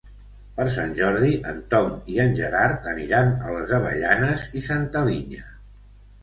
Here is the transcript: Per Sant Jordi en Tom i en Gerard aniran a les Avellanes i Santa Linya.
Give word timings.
Per 0.59 0.63
Sant 0.75 0.93
Jordi 0.99 1.35
en 1.51 1.59
Tom 1.73 1.89
i 2.13 2.17
en 2.23 2.33
Gerard 2.39 2.87
aniran 2.93 3.29
a 3.49 3.53
les 3.57 3.75
Avellanes 3.79 4.49
i 4.63 4.65
Santa 4.71 5.05
Linya. 5.11 5.47